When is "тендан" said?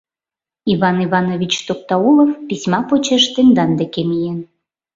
3.33-3.71